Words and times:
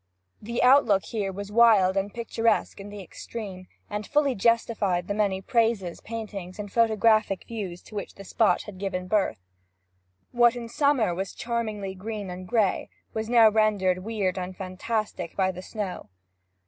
The 0.41 0.63
outlook 0.63 1.05
here 1.05 1.31
was 1.31 1.51
wild 1.51 1.95
and 1.95 2.11
picturesque 2.11 2.79
in 2.79 2.89
the 2.89 3.03
extreme, 3.03 3.67
and 3.87 4.07
fully 4.07 4.33
justified 4.33 5.07
the 5.07 5.13
many 5.13 5.43
praises, 5.43 6.01
paintings, 6.01 6.57
and 6.57 6.71
photographic 6.71 7.43
views 7.47 7.83
to 7.83 7.93
which 7.93 8.15
the 8.15 8.23
spot 8.23 8.63
had 8.63 8.79
given 8.79 9.05
birth. 9.07 9.45
What 10.31 10.55
in 10.55 10.69
summer 10.69 11.13
was 11.13 11.35
charmingly 11.35 11.93
green 11.93 12.31
and 12.31 12.47
gray, 12.47 12.89
was 13.13 13.29
now 13.29 13.49
rendered 13.51 13.99
weird 13.99 14.39
and 14.39 14.57
fantastic 14.57 15.35
by 15.37 15.51
the 15.51 15.61
snow. 15.61 16.09